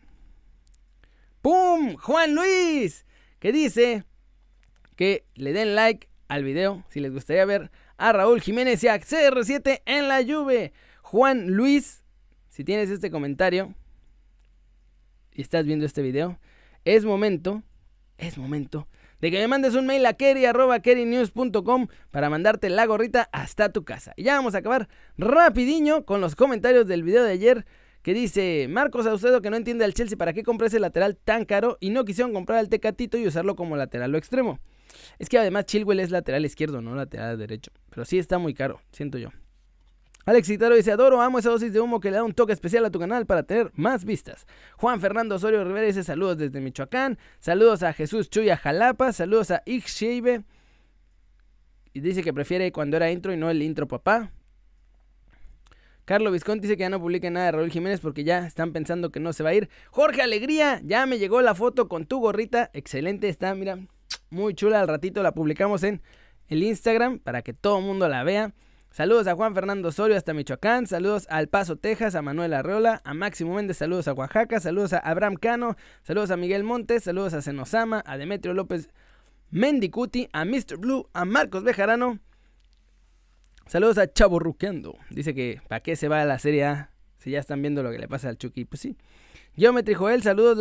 ¡Pum! 1.43 1.97
Juan 1.97 2.35
Luis. 2.35 3.05
Que 3.41 3.53
dice 3.53 4.05
que 4.97 5.27
le 5.35 5.53
den 5.53 5.75
like 5.75 6.09
al 6.29 6.45
video 6.45 6.85
si 6.89 7.01
les 7.01 7.13
gustaría 7.13 7.45
ver 7.45 7.71
a 7.99 8.13
Raúl 8.13 8.41
Jiménez 8.41 8.83
y 8.85 8.89
a 8.89 8.99
CR7 8.99 9.83
en 9.85 10.09
la 10.09 10.23
lluvia. 10.23 10.73
Juan 11.13 11.49
Luis, 11.49 12.03
si 12.49 12.65
tienes 12.65 12.89
este 12.89 13.11
comentario 13.11 13.75
y 15.35 15.43
estás 15.43 15.67
viendo 15.67 15.85
este 15.85 16.01
video, 16.01 16.39
es 16.87 17.05
momento, 17.05 17.63
es 18.17 18.39
momento 18.39 18.89
de 19.21 19.31
que 19.31 19.39
me 19.39 19.47
mandes 19.47 19.75
un 19.75 19.85
mail 19.85 20.07
a 20.07 20.15
kerry.kerrynews.com 20.15 21.89
para 22.11 22.31
mandarte 22.31 22.71
la 22.71 22.87
gorrita 22.87 23.29
hasta 23.31 23.69
tu 23.69 23.85
casa. 23.85 24.15
Y 24.17 24.23
ya 24.23 24.37
vamos 24.37 24.55
a 24.55 24.59
acabar 24.61 24.89
rapidiño 25.19 26.07
con 26.07 26.23
los 26.23 26.35
comentarios 26.35 26.87
del 26.87 27.03
video 27.03 27.25
de 27.25 27.33
ayer 27.33 27.67
que 28.01 28.15
dice 28.15 28.67
Marcos 28.71 29.07
Aucedo 29.07 29.43
que 29.43 29.51
no 29.51 29.59
entiende 29.59 29.85
al 29.85 29.93
Chelsea 29.93 30.17
para 30.17 30.33
qué 30.33 30.43
compré 30.43 30.69
ese 30.69 30.81
lateral 30.81 31.19
tan 31.19 31.45
caro 31.45 31.77
y 31.79 31.91
no 31.91 32.07
quisieron 32.07 32.33
comprar 32.33 32.59
al 32.59 32.71
Tecatito 32.71 33.19
y 33.19 33.27
usarlo 33.27 33.55
como 33.55 33.77
lateral 33.77 34.15
o 34.15 34.17
extremo. 34.17 34.61
Es 35.19 35.29
que 35.29 35.39
además 35.39 35.67
Chilwell 35.67 36.01
es 36.01 36.11
lateral 36.11 36.47
izquierdo, 36.47 36.81
no 36.81 36.95
lateral 36.95 37.37
derecho. 37.37 37.71
Pero 37.91 38.07
sí 38.07 38.19
está 38.19 38.39
muy 38.39 38.55
caro, 38.55 38.81
siento 38.93 39.19
yo. 39.19 39.29
Alex 40.25 40.47
Citaro 40.47 40.77
dice, 40.77 40.93
adoro, 40.93 41.21
amo 41.21 41.39
esa 41.39 41.51
dosis 41.51 41.73
de 41.73 41.81
humo 41.81 42.01
que 42.01 42.11
le 42.11 42.17
da 42.17 42.23
un 42.25 42.33
toque 42.33 42.53
especial 42.53 42.85
a 42.85 42.91
tu 42.91 42.99
canal 42.99 43.27
para 43.27 43.43
tener 43.43 43.73
más 43.75 44.05
vistas. 44.05 44.47
Juan 44.77 45.01
Fernando 45.01 45.35
Osorio 45.35 45.65
Rivera 45.65 45.87
dice, 45.87 46.05
saludos 46.05 46.39
desde 46.39 46.61
Michoacán, 46.61 47.19
saludos 47.41 47.83
a 47.83 47.93
Jesús 47.93 48.31
Chuya 48.31 48.57
Jalapa, 48.57 49.13
saludos 49.13 49.51
a 49.51 49.63
Ixcheibe. 49.67 50.45
Y 51.93 52.01
dice 52.01 52.23
que 52.23 52.33
prefiere 52.33 52.73
cuando 52.73 52.97
era 52.97 53.11
intro 53.11 53.33
y 53.33 53.37
no 53.37 53.51
el 53.51 53.63
intro 53.63 53.89
papá. 53.89 54.31
Carlos 56.05 56.33
Visconti 56.33 56.63
dice 56.63 56.77
que 56.77 56.83
ya 56.83 56.91
no 56.91 57.01
publique 57.01 57.31
nada 57.31 57.47
de 57.47 57.53
Raúl 57.53 57.71
Jiménez 57.71 58.01
porque 58.01 58.25
ya 58.25 58.47
están 58.47 58.73
pensando 58.73 59.11
que 59.11 59.21
no 59.21 59.33
se 59.33 59.43
va 59.43 59.51
a 59.51 59.55
ir. 59.55 59.69
Jorge 59.91 60.23
Alegría, 60.23 60.81
ya 60.85 61.07
me 61.07 61.19
llegó 61.19 61.43
la 61.43 61.55
foto 61.55 61.89
con 61.89 62.07
tu 62.07 62.19
gorrita. 62.19 62.71
Excelente, 62.73 63.29
está, 63.29 63.55
mira, 63.55 63.79
muy 64.31 64.55
chula. 64.55 64.81
Al 64.81 64.89
ratito 64.89 65.23
la 65.23 65.33
publicamos 65.33 65.85
en 65.85 66.03
el 66.49 66.63
Instagram 66.65 67.19
para 67.19 67.43
que 67.43 67.53
todo 67.53 67.79
el 67.79 67.85
mundo 67.85 68.09
la 68.09 68.25
vea. 68.25 68.53
Saludos 68.93 69.27
a 69.27 69.35
Juan 69.35 69.55
Fernando 69.55 69.89
Osorio 69.89 70.19
hasta 70.19 70.35
Michoacán, 70.35 70.87
saludos 70.87 71.27
al 71.31 71.49
Paso, 71.49 71.77
Texas, 71.77 72.15
a 72.15 72.21
Manuel 72.21 72.53
Arreola, 72.53 73.01
a 73.05 73.15
Máximo 73.15 73.55
Méndez, 73.55 73.79
saludos 73.79 74.07
a 74.07 74.13
Oaxaca, 74.13 74.61
saludos 74.61 74.93
a 74.93 74.99
Abraham 74.99 75.37
Cano, 75.37 75.77
saludos 76.03 76.31
a 76.31 76.37
Miguel 76.37 76.63
Montes, 76.63 77.05
saludos 77.05 77.33
a 77.33 77.41
Senosama, 77.41 78.05
a 78.05 78.19
Demetrio 78.19 78.53
López 78.53 78.91
Mendicuti, 79.51 80.29
a 80.35 80.45
Mr. 80.45 80.77
Blue, 80.77 81.09
a 81.15 81.25
Marcos 81.25 81.65
Bejarano. 81.65 82.19
Saludos 83.67 83.97
a 83.97 84.13
Chavo 84.13 84.39
Ruqueando. 84.39 84.99
Dice 85.09 85.35
que 85.35 85.63
¿para 85.69 85.81
qué 85.81 85.97
se 85.97 86.09
va 86.09 86.21
a 86.21 86.27
la 86.27 86.39
Serie 86.39 86.67
A? 86.67 86.91
Si 87.17 87.31
ya 87.31 87.39
están 87.39 87.63
viendo 87.63 87.83
lo 87.83 87.91
que 87.93 87.99
le 87.99 88.09
pasa 88.09 88.29
al 88.29 88.37
Chucky. 88.37 88.67
Pues 88.67 88.83
sí. 88.83 88.99
Geometry 89.55 89.93
Joel, 89.93 90.23
saludos, 90.23 90.59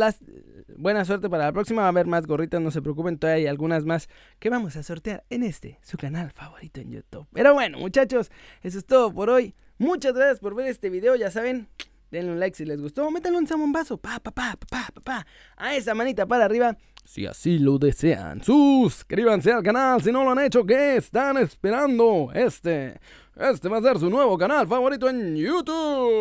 buena 0.76 1.06
suerte 1.06 1.30
para 1.30 1.44
la 1.44 1.52
próxima. 1.52 1.80
Va 1.80 1.86
a 1.86 1.90
haber 1.90 2.06
más 2.06 2.26
gorritas, 2.26 2.60
no 2.60 2.70
se 2.70 2.82
preocupen, 2.82 3.16
todavía 3.18 3.44
hay 3.44 3.46
algunas 3.46 3.86
más 3.86 4.10
que 4.38 4.50
vamos 4.50 4.76
a 4.76 4.82
sortear 4.82 5.24
en 5.30 5.44
este, 5.44 5.78
su 5.82 5.96
canal 5.96 6.30
favorito 6.30 6.80
en 6.80 6.90
YouTube. 6.90 7.26
Pero 7.32 7.54
bueno, 7.54 7.78
muchachos, 7.78 8.30
eso 8.62 8.78
es 8.78 8.84
todo 8.84 9.10
por 9.12 9.30
hoy. 9.30 9.54
Muchas 9.78 10.12
gracias 10.12 10.40
por 10.40 10.54
ver 10.54 10.66
este 10.66 10.90
video, 10.90 11.16
ya 11.16 11.30
saben. 11.30 11.68
Denle 12.10 12.32
un 12.32 12.38
like 12.38 12.54
si 12.54 12.66
les 12.66 12.78
gustó, 12.82 13.10
métanle 13.10 13.38
un 13.38 13.46
samombazo, 13.46 13.96
pa, 13.96 14.20
pa, 14.20 14.30
pa, 14.30 14.58
pa, 14.68 14.88
pa, 14.92 15.00
pa, 15.00 15.26
a 15.56 15.74
esa 15.74 15.94
manita 15.94 16.26
para 16.26 16.44
arriba, 16.44 16.76
si 17.06 17.24
así 17.24 17.58
lo 17.58 17.78
desean. 17.78 18.42
Suscríbanse 18.42 19.50
al 19.50 19.62
canal 19.62 20.02
si 20.02 20.12
no 20.12 20.22
lo 20.22 20.32
han 20.32 20.40
hecho, 20.40 20.66
¿qué 20.66 20.96
están 20.96 21.38
esperando? 21.38 22.30
Este, 22.34 23.00
este 23.34 23.70
va 23.70 23.78
a 23.78 23.82
ser 23.82 23.98
su 23.98 24.10
nuevo 24.10 24.36
canal 24.36 24.68
favorito 24.68 25.08
en 25.08 25.34
YouTube 25.34 26.12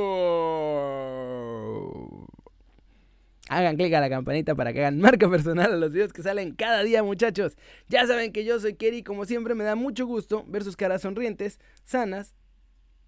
hagan 3.52 3.76
clic 3.76 3.94
a 3.94 4.00
la 4.00 4.10
campanita 4.10 4.56
para 4.56 4.72
que 4.72 4.80
hagan 4.80 5.00
marca 5.00 5.30
personal 5.30 5.74
a 5.74 5.76
los 5.76 5.92
videos 5.92 6.14
que 6.14 6.24
salen 6.24 6.56
cada 6.56 6.84
día, 6.84 7.04
muchachos. 7.04 7.58
Ya 7.90 8.08
saben 8.08 8.32
que 8.32 8.46
yo 8.46 8.60
soy 8.60 8.76
Kerry, 8.76 9.04
como 9.04 9.26
siempre 9.26 9.56
me 9.56 9.66
da 9.66 9.76
mucho 9.76 10.06
gusto 10.06 10.46
ver 10.48 10.64
sus 10.64 10.78
caras 10.78 11.02
sonrientes, 11.02 11.60
sanas 11.84 12.34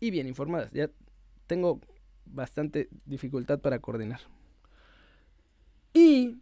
y 0.02 0.12
bien 0.12 0.28
informadas. 0.28 0.70
Ya 0.74 0.90
tengo 1.48 1.80
bastante 2.26 2.90
dificultad 3.06 3.60
para 3.60 3.80
coordinar. 3.80 4.20
Y 5.94 6.40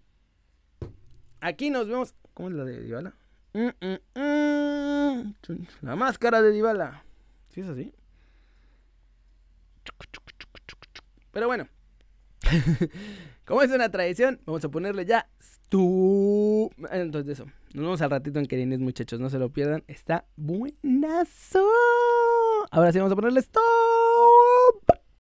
aquí 1.39 1.69
nos 1.69 1.87
vemos. 1.87 2.15
¿Cómo 2.33 2.49
es 2.49 2.55
la 2.55 2.65
de 2.65 2.81
Dybala? 2.81 3.13
Mm, 3.53 3.69
mm, 3.85 4.19
mm. 4.19 5.33
La 5.81 5.95
máscara 5.95 6.41
de 6.41 6.51
Dybala. 6.51 7.03
¿Sí 7.49 7.61
es 7.61 7.67
así? 7.67 7.93
Pero 11.31 11.45
bueno. 11.45 11.67
Como 13.45 13.61
es 13.61 13.71
una 13.71 13.89
tradición, 13.89 14.39
vamos 14.45 14.63
a 14.63 14.69
ponerle 14.69 15.05
ya 15.05 15.27
stop. 15.39 16.73
Entonces 16.91 17.39
eso. 17.39 17.45
Nos 17.73 17.83
vemos 17.83 18.01
al 18.01 18.11
ratito 18.11 18.39
en 18.39 18.45
Querines, 18.45 18.79
muchachos. 18.79 19.19
No 19.19 19.29
se 19.29 19.39
lo 19.39 19.49
pierdan. 19.49 19.83
Está 19.87 20.25
buenazo. 20.35 21.65
Ahora 22.69 22.91
sí 22.91 22.99
vamos 22.99 23.13
a 23.13 23.15
ponerle 23.15 23.39
stop. 23.39 24.90